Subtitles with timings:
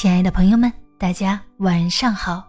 [0.00, 2.42] 亲爱的朋友们，大家晚上好，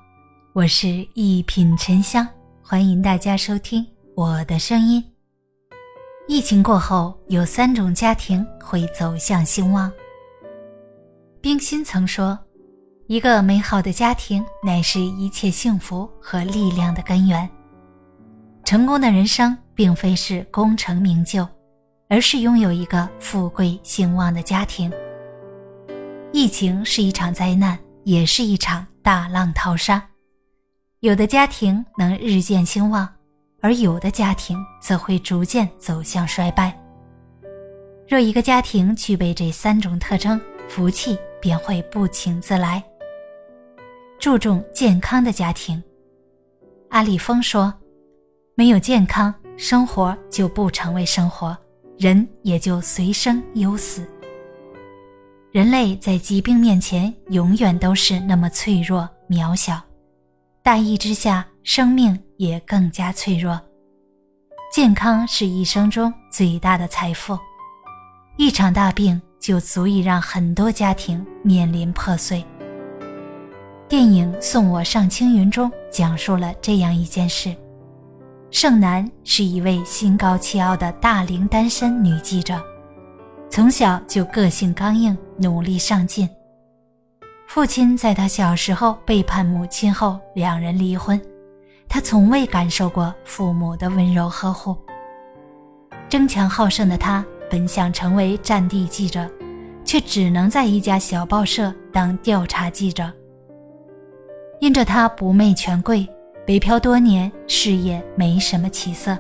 [0.54, 2.26] 我是一品沉香，
[2.64, 3.86] 欢迎大家收听
[4.16, 5.04] 我的声音。
[6.30, 9.92] 疫情过后，有三种家庭会走向兴旺。
[11.42, 12.40] 冰心曾说
[13.08, 17.50] ：“一个美好的家庭乃是一切幸福和力量的根源。”
[18.64, 21.46] 成功的人生并非是功成名就，
[22.08, 24.90] 而是拥有一个富贵兴旺的家庭。
[26.34, 30.02] 疫情是一场灾难，也是一场大浪淘沙。
[31.02, 33.08] 有的家庭能日渐兴旺，
[33.60, 36.78] 而有的家庭则会逐渐走向衰败。
[38.08, 40.40] 若一个家庭具备这三种特征，
[40.70, 42.82] 福气便会不请自来。
[44.18, 45.84] 注重健康的家庭，
[46.92, 47.74] 阿里峰说
[48.56, 51.58] ：“没有健康，生活就不成为生活，
[51.98, 54.08] 人也就随生忧死。”
[55.52, 59.82] 人类在疾病面前永远都是那么脆弱渺小，
[60.64, 63.60] 大意之下，生命也更加脆弱。
[64.74, 67.38] 健康是一生中最大的财富，
[68.38, 72.42] 一场大病就足以让很多家庭面临破碎。
[73.90, 77.54] 电影《送我上青云》中讲述了这样一件事：
[78.52, 82.58] 盛楠是一位心高气傲的大龄单身女记者。
[83.52, 86.28] 从小就个性刚硬，努力上进。
[87.50, 91.20] 父亲在他小时候背叛母亲后，两人离婚。
[91.90, 94.74] 他从未感受过父母的温柔呵护。
[96.08, 99.30] 争强好胜的他本想成为战地记者，
[99.84, 103.12] 却只能在一家小报社当调查记者。
[104.62, 106.08] 因着他不媚权贵，
[106.48, 109.18] 北漂多年，事业没什么起色，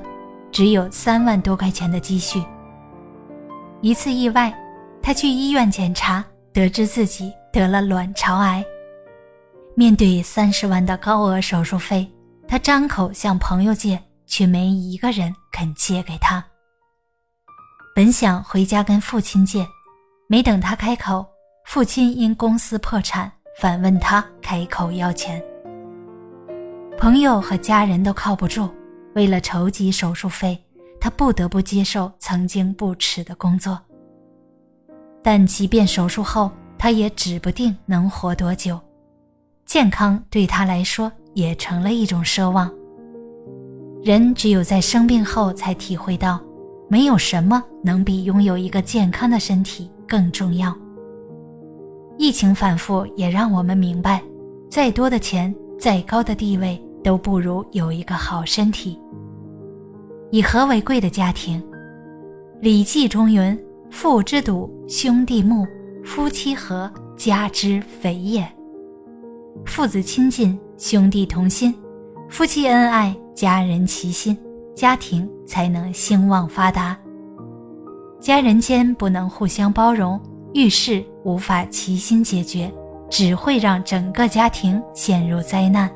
[0.53, 2.41] 只有三万多块钱的积蓄。
[3.81, 4.53] 一次意外，
[5.01, 8.63] 他去医院检查，得知自己得了卵巢癌。
[9.75, 12.07] 面对三十万的高额手术费，
[12.47, 16.43] 他张口向朋友借，却没一个人肯借给他。
[17.95, 19.65] 本想回家跟父亲借，
[20.27, 21.25] 没等他开口，
[21.65, 25.43] 父亲因公司破产，反问他开口要钱。
[26.99, 28.69] 朋友和家人都靠不住，
[29.15, 30.55] 为了筹集手术费。
[31.01, 33.77] 他不得不接受曾经不耻的工作，
[35.23, 38.79] 但即便手术后，他也指不定能活多久。
[39.65, 42.71] 健康对他来说也成了一种奢望。
[44.03, 46.39] 人只有在生病后，才体会到，
[46.87, 50.71] 没有什么能比拥有一个健康的身体更重要。
[52.17, 54.21] 疫情反复也让我们明白，
[54.69, 58.99] 再多的钱，再高的地位，都不如有一个好身体。
[60.31, 61.61] 以和为贵的家庭，
[62.61, 63.57] 《礼记》中云
[63.91, 65.65] ：“父之笃，兄弟睦；
[66.05, 68.47] 夫妻和，家之肥也。”
[69.67, 71.75] 父子亲近，兄弟同心，
[72.29, 74.37] 夫妻恩爱，家人齐心，
[74.73, 76.97] 家庭才能兴旺发达。
[78.21, 80.17] 家人间不能互相包容，
[80.53, 82.71] 遇事无法齐心解决，
[83.09, 85.91] 只会让整个家庭陷入灾难。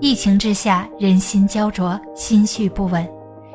[0.00, 3.08] 疫情之下，人心焦灼，心绪不稳，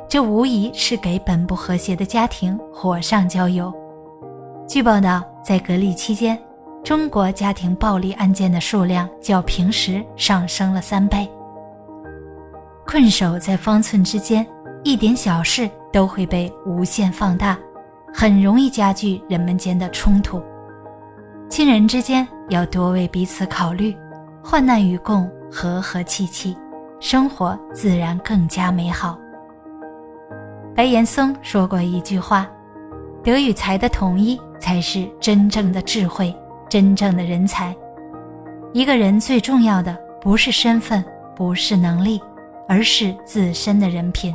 [0.08, 3.74] 这无疑是给本不和谐的家庭火上浇油。
[4.68, 6.40] 据报道，在隔离期间，
[6.84, 11.30] 中国家庭暴力案件的数量较平时上升了三倍。
[12.88, 14.46] 困守在方寸之间，
[14.84, 17.58] 一点小事都会被无限放大，
[18.14, 20.42] 很容易加剧人们间的冲突。
[21.50, 23.96] 亲人之间要多为彼此考虑，
[24.44, 25.30] 患难与共。
[25.52, 26.56] 和和气气，
[27.00, 29.18] 生活自然更加美好。
[30.76, 32.48] 白岩松说过一句话
[33.26, 36.32] ：“德与才的统一才是真正的智慧，
[36.70, 37.76] 真正的人才。”
[38.74, 41.04] 一个人最重要的不是身份，
[41.36, 42.22] 不是能力，
[42.68, 44.32] 而是自身的人品。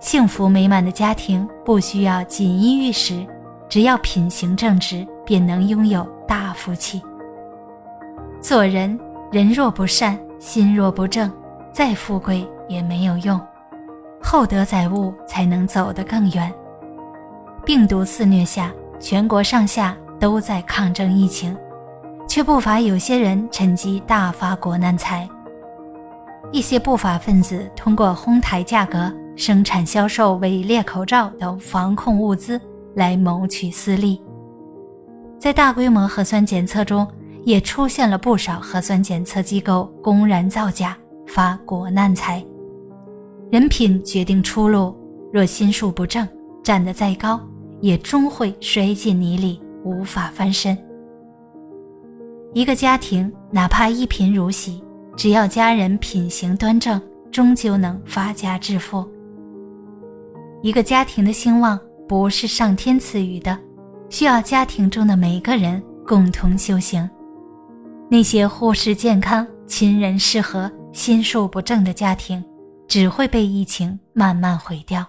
[0.00, 3.26] 幸福美满的家庭不需要锦衣玉食，
[3.70, 7.00] 只要品行正直，便能拥有大福气。
[8.40, 8.98] 做人。
[9.30, 11.30] 人若不善，心若不正，
[11.70, 13.38] 再富贵也没有用。
[14.22, 16.50] 厚德载物，才能走得更远。
[17.62, 21.54] 病毒肆虐下，全国上下都在抗争疫情，
[22.26, 25.28] 却不乏有些人趁机大发国难财。
[26.50, 32.58] 一些不法分子通过哄抬价格、生产销售伪劣口罩等防控物资
[32.94, 34.18] 来谋取私利。
[35.38, 37.06] 在大规模核酸检测中。
[37.44, 40.96] 也出现了不少核酸检测机构公然造假、
[41.26, 42.44] 发国难财。
[43.50, 44.94] 人品决定出路，
[45.32, 46.28] 若心术不正，
[46.62, 47.40] 站得再高，
[47.80, 50.76] 也终会摔进泥里，无法翻身。
[52.52, 54.82] 一个家庭哪怕一贫如洗，
[55.16, 57.00] 只要家人品行端正，
[57.30, 59.06] 终究能发家致富。
[60.62, 63.56] 一个家庭的兴旺不是上天赐予的，
[64.10, 67.08] 需要家庭中的每个人共同修行。
[68.10, 72.42] 那些忽视健康、亲人失和、心术不正的家庭，
[72.86, 75.04] 只会被疫情慢慢毁掉。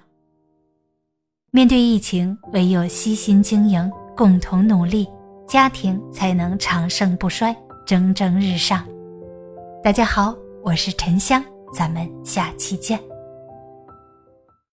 [1.52, 5.08] 面对疫情，唯有悉心经营，共同努力。
[5.48, 8.86] 家庭才能长盛不衰，蒸蒸日上。
[9.84, 11.44] 大家好，我是沉香，
[11.74, 13.00] 咱们下期见。